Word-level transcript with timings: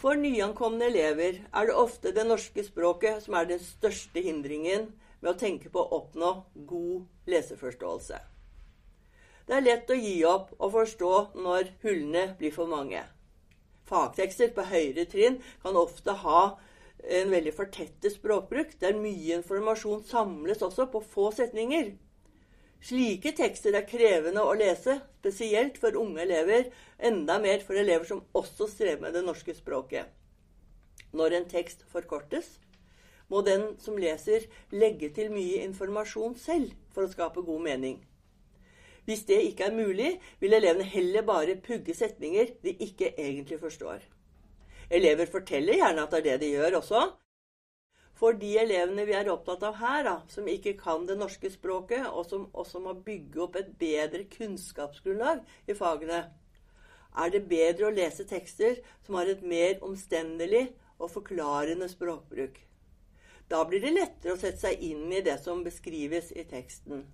For 0.00 0.16
nyankomne 0.16 0.86
elever 0.88 1.42
er 1.52 1.66
det 1.68 1.76
ofte 1.76 2.14
det 2.16 2.22
norske 2.24 2.62
språket 2.64 3.20
som 3.20 3.34
er 3.36 3.50
den 3.50 3.60
største 3.60 4.22
hindringen 4.24 4.86
med 5.20 5.34
å 5.34 5.38
tenke 5.42 5.68
på 5.68 5.82
å 5.82 5.98
oppnå 5.98 6.30
god 6.70 7.28
leseforståelse. 7.28 8.20
Det 9.44 9.58
er 9.58 9.66
lett 9.66 9.92
å 9.92 9.98
gi 9.98 10.14
opp 10.24 10.54
å 10.56 10.70
forstå 10.72 11.12
når 11.44 11.74
hullene 11.84 12.30
blir 12.40 12.54
for 12.54 12.70
mange. 12.70 13.02
Fagtekster 13.90 14.54
på 14.56 14.64
høyere 14.70 15.04
trinn 15.10 15.36
kan 15.60 15.76
ofte 15.76 16.16
ha 16.22 16.42
en 17.04 17.32
veldig 17.34 17.52
fortettet 17.58 18.16
språkbruk, 18.16 18.78
der 18.80 18.96
mye 18.96 19.36
informasjon 19.42 20.06
samles 20.08 20.64
også 20.64 20.88
på 20.92 21.04
få 21.04 21.28
setninger. 21.36 21.92
Slike 22.80 23.34
tekster 23.36 23.76
er 23.76 23.84
krevende 23.84 24.40
å 24.40 24.54
lese, 24.56 24.96
spesielt 25.20 25.76
for 25.80 25.96
unge 26.00 26.22
elever, 26.24 26.70
enda 26.96 27.36
mer 27.42 27.60
for 27.66 27.76
elever 27.76 28.08
som 28.08 28.22
også 28.32 28.70
strever 28.72 29.04
med 29.04 29.16
det 29.18 29.24
norske 29.26 29.52
språket. 29.56 30.08
Når 31.12 31.36
en 31.36 31.48
tekst 31.50 31.84
forkortes, 31.92 32.48
må 33.30 33.42
den 33.46 33.74
som 33.82 33.98
leser, 34.00 34.46
legge 34.72 35.10
til 35.14 35.28
mye 35.34 35.60
informasjon 35.66 36.38
selv 36.40 36.72
for 36.94 37.04
å 37.04 37.12
skape 37.12 37.44
god 37.46 37.66
mening. 37.66 38.00
Hvis 39.04 39.26
det 39.28 39.42
ikke 39.50 39.68
er 39.68 39.76
mulig, 39.76 40.10
vil 40.40 40.56
elevene 40.56 40.86
heller 40.86 41.26
bare 41.26 41.60
pugge 41.60 41.94
setninger 41.96 42.56
de 42.64 42.74
ikke 42.86 43.12
egentlig 43.12 43.60
forstår. 43.60 44.00
Elever 44.90 45.28
forteller 45.30 45.78
gjerne 45.78 46.04
at 46.04 46.14
det 46.14 46.20
er 46.20 46.26
det 46.30 46.38
de 46.42 46.54
gjør 46.56 46.80
også, 46.80 47.04
for 48.20 48.36
de 48.36 48.50
elevene 48.60 49.06
vi 49.08 49.14
er 49.16 49.30
opptatt 49.32 49.62
av 49.64 49.78
her, 49.80 50.02
da, 50.04 50.16
som 50.28 50.48
ikke 50.48 50.74
kan 50.76 51.06
det 51.08 51.16
norske 51.16 51.48
språket, 51.52 52.04
og 52.12 52.26
som 52.28 52.50
også 52.52 52.82
må 52.84 52.92
bygge 53.06 53.40
opp 53.46 53.56
et 53.56 53.70
bedre 53.80 54.26
kunnskapsgrunnlag 54.28 55.40
i 55.64 55.76
fagene, 55.78 56.26
er 57.16 57.32
det 57.32 57.46
bedre 57.48 57.88
å 57.88 57.94
lese 57.94 58.26
tekster 58.28 58.76
som 59.06 59.16
har 59.16 59.30
et 59.32 59.40
mer 59.42 59.80
omstendelig 59.86 60.66
og 61.00 61.08
forklarende 61.14 61.88
språkbruk. 61.88 62.60
Da 63.50 63.64
blir 63.66 63.82
det 63.82 63.96
lettere 63.96 64.36
å 64.36 64.38
sette 64.38 64.60
seg 64.68 64.84
inn 64.84 65.08
i 65.10 65.24
det 65.26 65.40
som 65.42 65.64
beskrives 65.64 66.28
i 66.36 66.44
teksten. 66.46 67.06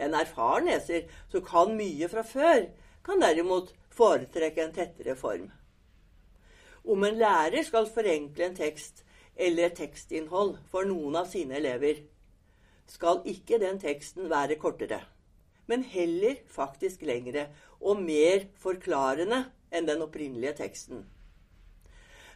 En 0.00 0.16
erfaren 0.16 0.72
leser 0.72 1.04
som 1.30 1.44
kan 1.44 1.76
mye 1.76 2.08
fra 2.10 2.24
før, 2.26 2.70
kan 3.04 3.20
derimot 3.20 3.70
foretrekke 3.94 4.64
en 4.64 4.74
tettere 4.74 5.14
form. 5.14 5.50
Om 6.88 7.04
en 7.04 7.20
lærer 7.20 7.62
skal 7.68 7.86
forenkle 7.92 8.48
en 8.48 8.56
tekst, 8.58 9.03
eller 9.36 9.72
tekstinnhold 9.74 10.58
for 10.70 10.86
noen 10.88 11.16
av 11.20 11.30
sine 11.30 11.58
elever, 11.58 12.02
skal 12.86 13.22
ikke 13.28 13.58
den 13.62 13.80
teksten 13.82 14.28
være 14.30 14.58
kortere, 14.60 15.00
men 15.66 15.84
heller 15.88 16.38
faktisk 16.52 17.02
lengre 17.08 17.48
og 17.80 18.02
mer 18.04 18.46
forklarende 18.60 19.44
enn 19.74 19.88
den 19.88 20.04
opprinnelige 20.04 20.58
teksten. 20.60 21.04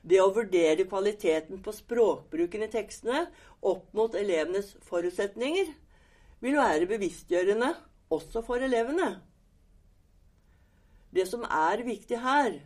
Det 0.03 0.21
å 0.23 0.33
vurdere 0.33 0.87
kvaliteten 0.89 1.61
på 1.63 1.75
språkbruken 1.75 2.65
i 2.65 2.71
tekstene 2.73 3.27
opp 3.67 3.91
mot 3.97 4.15
elevenes 4.17 4.73
forutsetninger 4.87 5.73
vil 6.45 6.57
være 6.57 6.87
bevisstgjørende 6.89 7.73
også 8.15 8.43
for 8.47 8.63
elevene. 8.63 9.19
Det 11.11 11.27
som 11.29 11.45
er 11.45 11.83
viktig 11.85 12.21
her, 12.23 12.61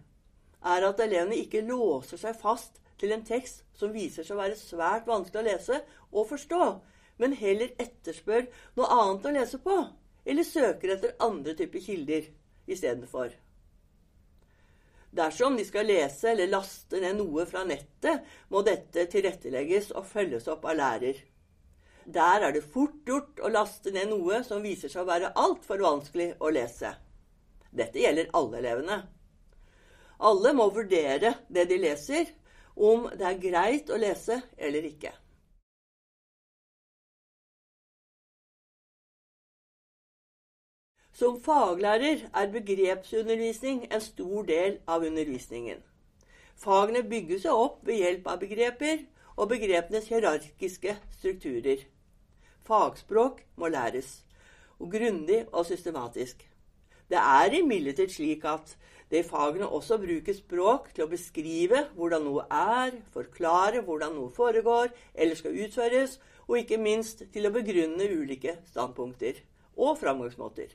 er 0.63 0.87
at 0.87 1.01
elevene 1.03 1.41
ikke 1.41 1.65
låser 1.67 2.21
seg 2.21 2.39
fast 2.39 2.82
til 3.03 3.13
en 3.15 3.25
tekst 3.27 3.65
som 3.75 3.93
viser 3.95 4.23
seg 4.23 4.37
å 4.37 4.43
være 4.45 4.59
svært 4.59 5.09
vanskelig 5.11 5.43
å 5.43 5.49
lese 5.49 5.79
og 6.13 6.29
forstå, 6.31 6.65
men 7.19 7.35
heller 7.39 7.75
etterspør 7.83 8.47
noe 8.79 8.91
annet 8.95 9.27
å 9.27 9.35
lese 9.35 9.59
på, 9.63 9.79
eller 10.25 10.47
søker 10.47 10.95
etter 10.95 11.17
andre 11.23 11.57
typer 11.59 11.83
kilder 11.83 12.29
istedenfor. 12.71 13.33
Dersom 15.13 15.59
de 15.59 15.65
skal 15.69 15.91
lese 15.91 16.31
eller 16.31 16.49
laste 16.49 17.01
ned 17.03 17.19
noe 17.19 17.45
fra 17.49 17.67
nettet, 17.69 18.23
må 18.49 18.63
dette 18.65 19.05
tilrettelegges 19.13 19.91
og 19.99 20.07
følges 20.09 20.47
opp 20.49 20.65
av 20.71 20.79
lærer. 20.79 21.19
Der 22.05 22.47
er 22.47 22.55
det 22.55 22.65
fort 22.65 23.03
gjort 23.07 23.43
å 23.45 23.51
laste 23.53 23.93
ned 23.95 24.09
noe 24.11 24.41
som 24.47 24.65
viser 24.65 24.91
seg 24.91 25.05
å 25.05 25.11
være 25.11 25.35
altfor 25.39 25.83
vanskelig 25.85 26.33
å 26.41 26.51
lese. 26.55 26.95
Dette 27.71 28.01
gjelder 28.01 28.33
alle 28.39 28.63
elevene. 28.63 28.99
Alle 30.23 30.55
må 30.57 30.71
vurdere 30.73 31.35
det 31.51 31.67
de 31.69 31.79
leser, 31.83 32.31
om 32.77 33.09
det 33.13 33.27
er 33.29 33.43
greit 33.43 33.91
å 33.91 33.99
lese 34.01 34.41
eller 34.57 34.87
ikke. 34.89 35.13
Som 41.13 41.37
faglærer 41.45 42.25
er 42.35 42.51
begrepsundervisning 42.51 43.85
en 43.93 44.01
stor 44.01 44.47
del 44.49 44.79
av 44.89 45.05
undervisningen. 45.07 45.83
Fagene 46.57 47.03
bygger 47.07 47.43
seg 47.45 47.59
opp 47.65 47.83
ved 47.87 48.01
hjelp 48.01 48.27
av 48.33 48.41
begreper 48.41 49.05
og 49.37 49.51
begrepenes 49.53 50.09
hierarkiske 50.11 50.97
strukturer. 51.19 51.85
Fagspråk 52.67 53.43
må 53.57 53.69
læres, 53.69 54.23
og 54.79 54.91
grundig 54.95 55.45
og 55.53 55.67
systematisk. 55.67 56.43
Det 57.11 57.19
er 57.19 57.59
imidlertid 57.59 58.11
slik 58.15 58.45
at 58.49 58.77
det 59.13 59.21
i 59.21 59.29
fagene 59.29 59.69
også 59.69 59.99
brukes 60.01 60.39
språk 60.41 60.87
til 60.97 61.05
å 61.05 61.11
beskrive 61.11 61.83
hvordan 61.99 62.23
noe 62.25 62.47
er, 62.49 62.95
forklare 63.13 63.83
hvordan 63.85 64.15
noe 64.17 64.33
foregår 64.33 64.89
eller 65.13 65.37
skal 65.37 65.59
utføres, 65.67 66.17
og 66.49 66.63
ikke 66.63 66.81
minst 66.81 67.27
til 67.35 67.45
å 67.45 67.53
begrunne 67.53 68.09
ulike 68.09 68.57
standpunkter 68.71 69.43
og 69.77 69.99
framgangsmåter. 70.01 70.73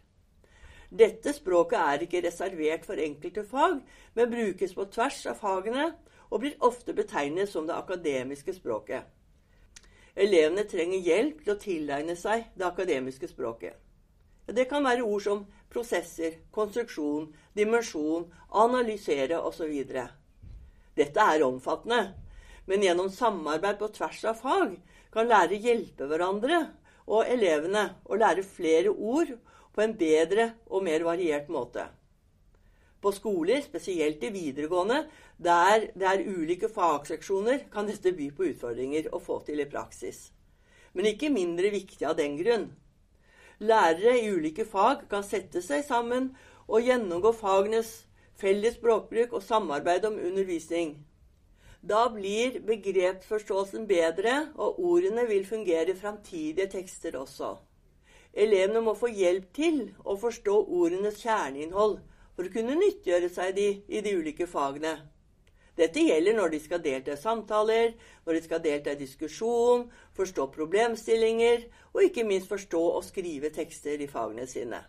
Dette 0.87 1.33
språket 1.33 1.81
er 1.81 2.05
ikke 2.05 2.21
reservert 2.23 2.85
for 2.85 3.01
enkelte 3.01 3.43
fag, 3.43 3.81
men 4.13 4.31
brukes 4.31 4.77
på 4.77 4.85
tvers 4.93 5.25
av 5.33 5.41
fagene 5.41 5.89
og 6.29 6.43
blir 6.43 6.61
ofte 6.63 6.93
betegnet 6.93 7.49
som 7.49 7.65
det 7.67 7.75
akademiske 7.75 8.53
språket. 8.55 9.01
Elevene 10.17 10.63
trenger 10.69 11.01
hjelp 11.09 11.41
til 11.41 11.53
å 11.55 11.61
tilegne 11.61 12.15
seg 12.17 12.47
det 12.53 12.69
akademiske 12.69 13.29
språket. 13.33 13.73
Det 14.47 14.69
kan 14.69 14.85
være 14.85 15.03
ord 15.03 15.25
som 15.25 15.45
prosesser, 15.73 16.39
konstruksjon, 16.51 17.28
dimensjon, 17.57 18.28
analysere 18.50 19.39
osv. 19.39 19.73
Dette 20.97 21.28
er 21.33 21.45
omfattende, 21.45 22.01
men 22.67 22.83
gjennom 22.83 23.11
samarbeid 23.13 23.79
på 23.79 23.91
tvers 23.95 24.23
av 24.31 24.41
fag 24.41 24.78
kan 25.13 25.29
lærere 25.29 25.59
hjelpe 25.63 26.07
hverandre 26.09 26.63
og 27.07 27.29
elevene 27.29 27.85
å 28.05 28.17
lære 28.19 28.44
flere 28.44 28.91
ord 28.91 29.31
på 29.75 29.83
en 29.83 29.94
bedre 29.97 30.51
og 30.67 30.83
mer 30.88 31.05
variert 31.05 31.51
måte. 31.53 31.85
På 32.97 33.11
skoler, 33.13 33.61
spesielt 33.61 34.23
i 34.25 34.31
videregående, 34.34 35.03
der 35.38 35.91
det 35.94 36.07
er 36.09 36.25
ulike 36.25 36.69
fagseksjoner, 36.73 37.67
kan 37.72 37.85
dette 37.85 38.11
by 38.17 38.31
på 38.34 38.49
utfordringer 38.49 39.11
å 39.13 39.22
få 39.22 39.38
til 39.45 39.61
i 39.61 39.69
praksis. 39.69 40.31
Men 40.97 41.11
ikke 41.11 41.29
mindre 41.29 41.69
viktig 41.69 42.07
av 42.09 42.17
den 42.17 42.39
grunn. 42.39 42.72
Lærere 43.59 44.19
i 44.22 44.29
ulike 44.29 44.66
fag 44.69 45.07
kan 45.09 45.23
sette 45.25 45.63
seg 45.66 45.81
sammen 45.85 46.29
og 46.68 46.85
gjennomgå 46.85 47.31
fagenes 47.34 47.90
felles 48.38 48.75
språkbruk 48.78 49.34
og 49.34 49.41
samarbeid 49.41 50.06
om 50.06 50.19
undervisning. 50.22 50.91
Da 51.81 52.07
blir 52.13 52.59
begrepsforståelsen 52.67 53.88
bedre, 53.90 54.51
og 54.56 54.78
ordene 54.79 55.25
vil 55.29 55.46
fungere 55.46 55.90
i 55.94 55.97
framtidige 55.97 56.67
tekster 56.69 57.17
også. 57.17 57.56
Elevene 58.34 58.84
må 58.85 58.94
få 58.94 59.09
hjelp 59.09 59.50
til 59.56 59.79
å 60.06 60.17
forstå 60.22 60.57
ordenes 60.78 61.22
kjerneinnhold 61.23 61.99
for 62.35 62.46
å 62.46 62.53
kunne 62.53 62.78
nyttiggjøre 62.78 63.29
seg 63.34 63.55
de 63.58 63.70
i 63.87 64.02
de 64.05 64.14
ulike 64.20 64.46
fagene. 64.49 64.99
Dette 65.78 66.02
gjelder 66.02 66.34
når 66.34 66.56
de 66.56 66.59
skal 66.64 66.82
delta 66.82 67.14
i 67.14 67.22
samtaler, 67.22 67.94
når 68.26 68.34
de 68.34 68.44
skal 68.47 68.62
delta 68.64 68.96
i 68.96 69.00
diskusjon, 69.00 69.85
forstå 70.18 70.50
problemstillinger 70.56 71.68
og 71.94 72.03
ikke 72.08 72.26
minst 72.26 72.50
forstå 72.50 72.82
og 72.97 73.03
skrive 73.06 73.53
tekster 73.53 74.02
i 74.02 74.09
fagene 74.09 74.47
sine. 74.50 74.82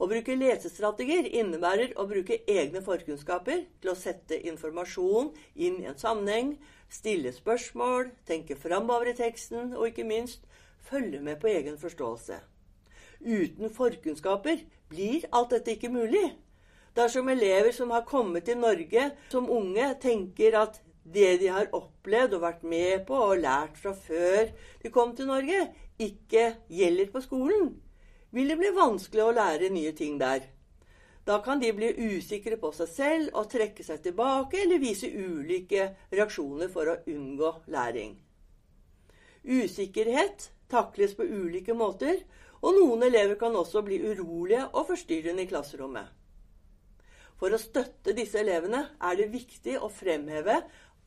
Å 0.00 0.06
bruke 0.08 0.32
lesestrategier 0.32 1.26
innebærer 1.28 1.90
å 2.00 2.06
bruke 2.08 2.38
egne 2.48 2.80
forkunnskaper 2.80 3.66
til 3.82 3.90
å 3.92 3.98
sette 3.98 4.38
informasjon 4.48 5.28
inn 5.60 5.76
i 5.82 5.90
en 5.90 5.98
sammenheng, 6.00 6.54
stille 6.88 7.34
spørsmål, 7.36 8.08
tenke 8.24 8.56
framover 8.56 9.12
i 9.12 9.18
teksten 9.18 9.74
og 9.76 9.90
ikke 9.90 10.08
minst 10.08 10.48
følge 10.88 11.20
med 11.20 11.36
på 11.42 11.52
egen 11.52 11.76
forståelse. 11.76 12.40
Uten 13.20 13.70
forkunnskaper 13.70 14.62
blir 14.90 15.26
alt 15.30 15.52
dette 15.54 15.74
ikke 15.76 15.92
mulig. 15.92 16.30
Dersom 16.96 17.28
elever 17.30 17.72
som 17.72 17.92
har 17.94 18.06
kommet 18.08 18.46
til 18.48 18.58
Norge 18.58 19.10
som 19.30 19.50
unge, 19.50 19.92
tenker 20.02 20.56
at 20.58 20.80
det 21.04 21.40
de 21.40 21.50
har 21.52 21.70
opplevd 21.76 22.36
og 22.36 22.44
vært 22.44 22.64
med 22.66 23.04
på 23.08 23.18
og 23.30 23.42
lært 23.42 23.78
fra 23.80 23.92
før 23.96 24.50
de 24.82 24.92
kom 24.92 25.14
til 25.16 25.30
Norge, 25.30 25.68
ikke 26.00 26.54
gjelder 26.72 27.12
på 27.12 27.22
skolen, 27.24 27.74
vil 28.32 28.48
det 28.48 28.58
bli 28.60 28.72
vanskelig 28.76 29.24
å 29.24 29.36
lære 29.36 29.70
nye 29.74 29.92
ting 29.96 30.18
der. 30.20 30.46
Da 31.26 31.38
kan 31.44 31.60
de 31.60 31.70
bli 31.76 31.92
usikre 32.16 32.56
på 32.58 32.72
seg 32.74 32.88
selv 32.90 33.36
og 33.36 33.50
trekke 33.52 33.84
seg 33.84 34.00
tilbake 34.02 34.62
eller 34.62 34.80
vise 34.82 35.10
ulike 35.12 35.90
reaksjoner 36.12 36.72
for 36.72 36.88
å 36.88 36.96
unngå 37.12 37.52
læring. 37.70 38.16
Usikkerhet 39.44 40.50
takles 40.70 41.14
på 41.16 41.26
ulike 41.26 41.74
måter, 41.76 42.18
og 42.60 42.76
noen 42.76 43.04
elever 43.06 43.38
kan 43.40 43.56
også 43.56 43.82
bli 43.86 44.00
urolige 44.04 44.66
og 44.68 44.88
forstyrrende 44.90 45.46
i 45.46 45.50
klasserommet. 45.50 46.06
For 47.40 47.56
å 47.56 47.60
støtte 47.60 48.12
disse 48.16 48.40
elevene 48.42 48.82
er 49.00 49.16
det 49.16 49.30
viktig 49.32 49.78
å 49.80 49.88
fremheve 49.88 50.58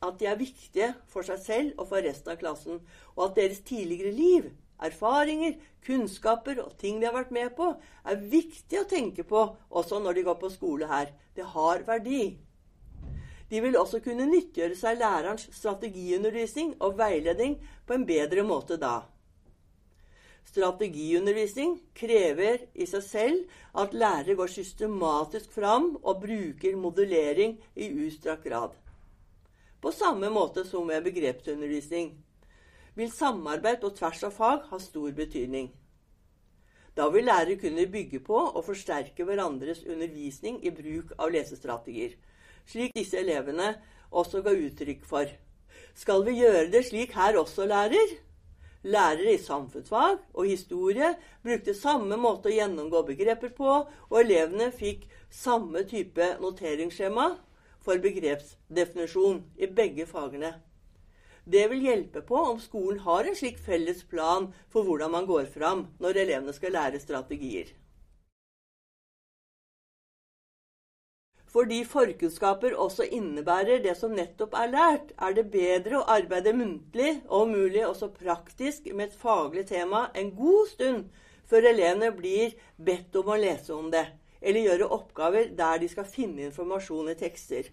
at 0.04 0.18
de 0.18 0.26
er 0.28 0.40
viktige 0.40 0.90
for 1.10 1.26
seg 1.26 1.40
selv 1.42 1.78
og 1.78 1.88
for 1.92 2.04
resten 2.04 2.34
av 2.34 2.40
klassen, 2.40 2.80
og 3.14 3.28
at 3.28 3.38
deres 3.38 3.62
tidligere 3.66 4.10
liv, 4.14 4.48
erfaringer, 4.82 5.54
kunnskaper 5.86 6.58
og 6.64 6.74
ting 6.80 6.98
de 7.00 7.08
har 7.08 7.14
vært 7.14 7.32
med 7.34 7.54
på, 7.56 7.70
er 8.04 8.26
viktig 8.32 8.80
å 8.80 8.88
tenke 8.90 9.24
på 9.28 9.46
også 9.70 10.02
når 10.02 10.18
de 10.18 10.26
går 10.26 10.40
på 10.42 10.52
skole 10.52 10.90
her. 10.90 11.14
Det 11.34 11.46
har 11.54 11.86
verdi. 11.86 12.34
De 13.48 13.60
vil 13.62 13.76
også 13.78 14.00
kunne 14.02 14.26
nyttiggjøre 14.26 14.76
seg 14.78 14.98
lærerens 14.98 15.46
strategiundervisning 15.54 16.74
og 16.82 16.98
veiledning 16.98 17.58
på 17.86 17.94
en 17.96 18.06
bedre 18.08 18.42
måte 18.46 18.80
da. 18.80 19.02
Strategiundervisning 20.44 21.78
krever 21.96 22.66
i 22.74 22.86
seg 22.86 23.02
selv 23.02 23.60
at 23.80 23.94
lærere 23.96 24.36
går 24.38 24.50
systematisk 24.52 25.52
fram 25.56 25.94
og 26.02 26.20
bruker 26.22 26.76
modellering 26.78 27.56
i 27.74 27.88
utstrakt 28.06 28.44
grad. 28.46 28.74
På 29.80 29.92
samme 29.92 30.30
måte 30.32 30.64
som 30.68 30.88
ved 30.88 31.04
begrepsundervisning 31.04 32.12
vil 32.94 33.10
samarbeid 33.12 33.80
på 33.82 33.90
tvers 33.98 34.22
av 34.28 34.36
fag 34.36 34.68
ha 34.70 34.78
stor 34.80 35.10
betydning. 35.16 35.72
Da 36.94 37.08
vil 37.10 37.26
lærere 37.26 37.58
kunne 37.58 37.88
bygge 37.90 38.20
på 38.22 38.38
og 38.38 38.62
forsterke 38.68 39.26
hverandres 39.26 39.82
undervisning 39.82 40.60
i 40.62 40.70
bruk 40.70 41.10
av 41.18 41.32
lesestrategier, 41.34 42.14
slik 42.70 42.94
disse 42.94 43.18
elevene 43.18 43.72
også 44.14 44.44
ga 44.46 44.54
uttrykk 44.54 45.02
for. 45.08 45.26
Skal 45.98 46.22
vi 46.26 46.38
gjøre 46.38 46.70
det 46.70 46.84
slik 46.86 47.12
her 47.18 47.36
også, 47.40 47.66
lærer? 47.66 48.14
Lærere 48.84 49.32
i 49.32 49.40
samfunnsfag 49.40 50.18
og 50.34 50.44
historie 50.44 51.14
brukte 51.44 51.72
samme 51.76 52.18
måte 52.20 52.50
å 52.50 52.52
gjennomgå 52.52 53.00
begreper 53.08 53.54
på, 53.56 53.78
og 54.10 54.18
elevene 54.20 54.68
fikk 54.76 55.06
samme 55.32 55.86
type 55.88 56.34
noteringsskjema 56.42 57.30
for 57.84 58.00
begrepsdefinisjon 58.04 59.40
i 59.56 59.70
begge 59.80 60.04
fagene. 60.08 60.52
Det 61.44 61.64
vil 61.72 61.84
hjelpe 61.84 62.20
på 62.24 62.36
om 62.40 62.60
skolen 62.60 63.00
har 63.04 63.24
en 63.28 63.36
slik 63.36 63.58
felles 63.60 64.04
plan 64.08 64.50
for 64.72 64.84
hvordan 64.84 65.12
man 65.12 65.26
går 65.28 65.48
fram 65.52 65.86
når 66.00 66.20
elevene 66.24 66.54
skal 66.56 66.76
lære 66.76 67.00
strategier. 67.00 67.72
Fordi 71.54 71.84
forkunnskaper 71.86 72.74
også 72.82 73.04
innebærer 73.14 73.78
det 73.84 73.94
som 73.94 74.14
nettopp 74.16 74.56
er 74.58 74.72
lært, 74.72 75.12
er 75.22 75.36
det 75.36 75.44
bedre 75.52 76.00
å 76.00 76.08
arbeide 76.16 76.54
muntlig 76.56 77.12
og 77.28 77.44
om 77.44 77.54
mulig 77.54 77.84
også 77.86 78.08
praktisk 78.16 78.88
med 78.90 79.12
et 79.12 79.20
faglig 79.20 79.68
tema 79.68 80.08
en 80.18 80.32
god 80.34 80.72
stund 80.72 81.04
før 81.46 81.68
elevene 81.70 82.10
blir 82.16 82.56
bedt 82.74 83.14
om 83.20 83.30
å 83.30 83.38
lese 83.38 83.70
om 83.76 83.86
det 83.94 84.02
eller 84.44 84.66
gjøre 84.66 84.90
oppgaver 84.98 85.54
der 85.56 85.78
de 85.80 85.88
skal 85.88 86.10
finne 86.10 86.48
informasjon 86.48 87.12
i 87.12 87.16
tekster. 87.22 87.70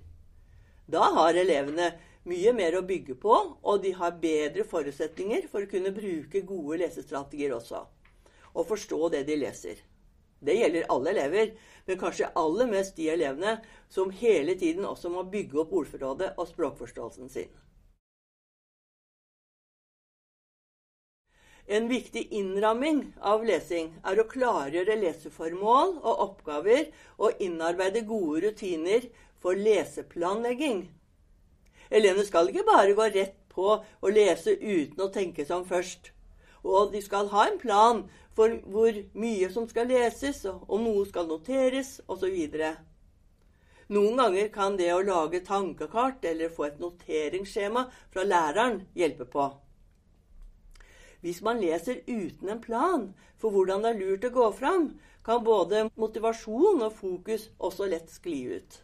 Da 0.88 1.10
har 1.18 1.36
elevene 1.42 1.90
mye 2.30 2.54
mer 2.56 2.78
å 2.78 2.86
bygge 2.86 3.18
på, 3.20 3.34
og 3.62 3.82
de 3.84 3.92
har 3.98 4.20
bedre 4.22 4.64
forutsetninger 4.68 5.50
for 5.52 5.66
å 5.66 5.72
kunne 5.72 5.94
bruke 5.96 6.46
gode 6.48 6.84
lesestrategier 6.84 7.56
også. 7.58 7.82
Og 8.54 8.68
forstå 8.70 9.10
det 9.16 9.26
de 9.28 9.40
leser. 9.42 9.82
Det 10.42 10.56
gjelder 10.58 10.88
alle 10.90 11.12
elever, 11.14 11.52
men 11.86 12.00
kanskje 12.02 12.32
aller 12.36 12.70
mest 12.70 12.96
de 12.98 13.10
elevene 13.14 13.60
som 13.90 14.14
hele 14.22 14.56
tiden 14.58 14.88
også 14.90 15.12
må 15.14 15.24
bygge 15.30 15.60
opp 15.62 15.74
ordforrådet 15.82 16.32
og 16.36 16.48
språkforståelsen 16.50 17.30
sin. 17.30 17.52
En 21.72 21.86
viktig 21.88 22.24
innramming 22.36 23.04
av 23.22 23.46
lesing 23.48 23.92
er 24.04 24.20
å 24.20 24.26
klargjøre 24.28 24.98
leseformål 25.04 25.94
og 26.02 26.24
oppgaver 26.26 26.90
og 27.22 27.38
innarbeide 27.44 28.02
gode 28.10 28.42
rutiner 28.48 29.06
for 29.40 29.56
leseplanlegging. 29.56 30.88
Elevene 31.92 32.26
skal 32.28 32.50
ikke 32.50 32.66
bare 32.68 32.98
gå 32.98 33.08
rett 33.14 33.38
på 33.52 33.78
å 33.78 34.12
lese 34.12 34.58
uten 34.58 35.06
å 35.06 35.12
tenke 35.14 35.46
seg 35.46 35.62
om 35.62 35.70
først. 35.70 36.12
Og 36.64 36.92
de 36.94 37.02
skal 37.02 37.32
ha 37.32 37.48
en 37.48 37.60
plan 37.60 38.04
for 38.38 38.54
hvor 38.74 38.98
mye 39.18 39.50
som 39.52 39.68
skal 39.70 39.90
leses, 39.92 40.44
om 40.46 40.84
noe 40.86 41.06
skal 41.10 41.28
noteres, 41.30 42.00
osv. 42.08 42.38
Noen 43.92 44.22
ganger 44.22 44.52
kan 44.54 44.78
det 44.80 44.92
å 44.94 45.02
lage 45.04 45.42
tankekart 45.48 46.24
eller 46.26 46.54
få 46.54 46.70
et 46.70 46.80
noteringsskjema 46.80 47.88
fra 48.14 48.24
læreren 48.24 48.86
hjelpe 48.96 49.28
på. 49.28 49.50
Hvis 51.22 51.42
man 51.46 51.60
leser 51.62 52.00
uten 52.08 52.50
en 52.50 52.62
plan 52.62 53.10
for 53.38 53.52
hvordan 53.52 53.84
det 53.84 53.92
er 53.92 54.00
lurt 54.00 54.30
å 54.30 54.36
gå 54.38 54.48
fram, 54.58 54.88
kan 55.26 55.44
både 55.46 55.90
motivasjon 56.00 56.82
og 56.82 56.96
fokus 56.98 57.50
også 57.60 57.90
lett 57.92 58.10
skli 58.10 58.40
ut. 58.56 58.80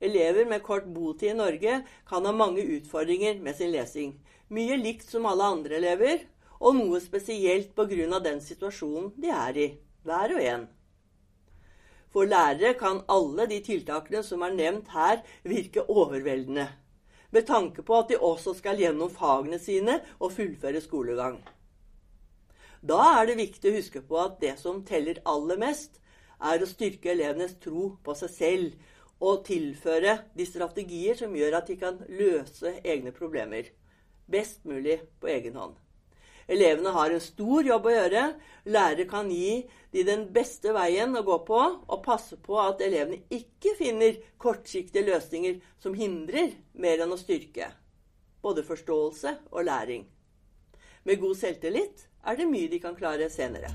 Elever 0.00 0.44
med 0.44 0.62
kort 0.62 0.86
botid 0.86 1.30
i 1.30 1.34
Norge 1.34 1.80
kan 2.06 2.26
ha 2.26 2.32
mange 2.32 2.60
utfordringer 2.62 3.38
med 3.40 3.56
sin 3.56 3.70
lesing. 3.72 4.12
Mye 4.48 4.76
likt 4.76 5.08
som 5.08 5.26
alle 5.26 5.44
andre 5.56 5.78
elever, 5.78 6.26
og 6.60 6.76
noe 6.76 7.00
spesielt 7.00 7.74
pga. 7.74 8.18
den 8.20 8.40
situasjonen 8.40 9.12
de 9.16 9.30
er 9.32 9.56
i, 9.56 9.68
hver 10.04 10.34
og 10.36 10.42
en. 10.42 10.66
For 12.12 12.24
lærere 12.24 12.74
kan 12.74 13.04
alle 13.08 13.46
de 13.46 13.60
tiltakene 13.60 14.22
som 14.22 14.42
er 14.42 14.52
nevnt 14.54 14.88
her, 14.88 15.22
virke 15.44 15.88
overveldende 15.88 16.68
med 17.30 17.46
tanke 17.46 17.82
på 17.82 17.96
at 17.98 18.08
de 18.08 18.16
også 18.22 18.54
skal 18.54 18.78
gjennom 18.80 19.10
fagene 19.10 19.58
sine 19.58 19.98
og 20.20 20.32
fullføre 20.32 20.80
skolegang. 20.80 21.40
Da 22.80 23.00
er 23.18 23.26
det 23.26 23.36
viktig 23.40 23.70
å 23.70 23.76
huske 23.76 24.00
på 24.00 24.20
at 24.22 24.38
det 24.40 24.54
som 24.60 24.84
teller 24.86 25.20
aller 25.26 25.58
mest, 25.60 25.98
er 26.40 26.62
å 26.62 26.68
styrke 26.68 27.10
elevenes 27.10 27.56
tro 27.60 27.96
på 28.04 28.14
seg 28.14 28.30
selv 28.30 28.95
og 29.20 29.44
tilføre 29.46 30.18
de 30.36 30.46
strategier 30.46 31.16
som 31.18 31.34
gjør 31.36 31.58
at 31.60 31.70
de 31.70 31.78
kan 31.80 31.98
løse 32.08 32.76
egne 32.84 33.12
problemer 33.16 33.70
best 34.30 34.64
mulig 34.66 35.00
på 35.20 35.30
egen 35.32 35.56
hånd. 35.56 35.74
Elevene 36.46 36.92
har 36.94 37.10
en 37.10 37.22
stor 37.22 37.66
jobb 37.66 37.88
å 37.88 37.94
gjøre. 37.94 38.26
Lærere 38.70 39.06
kan 39.10 39.30
gi 39.30 39.64
de 39.94 40.04
den 40.06 40.26
beste 40.34 40.74
veien 40.74 41.16
å 41.18 41.24
gå 41.26 41.40
på, 41.46 41.58
og 41.58 42.04
passe 42.04 42.38
på 42.38 42.58
at 42.62 42.82
elevene 42.84 43.24
ikke 43.34 43.74
finner 43.78 44.20
kortsiktige 44.38 45.06
løsninger 45.08 45.58
som 45.82 45.96
hindrer 45.98 46.54
mer 46.78 47.02
enn 47.02 47.14
å 47.14 47.20
styrke 47.20 47.72
både 48.46 48.62
forståelse 48.62 49.32
og 49.50 49.66
læring. 49.66 50.06
Med 51.02 51.18
god 51.18 51.34
selvtillit 51.40 52.06
er 52.26 52.38
det 52.38 52.50
mye 52.50 52.70
de 52.70 52.82
kan 52.82 52.94
klare 52.98 53.30
senere. 53.30 53.74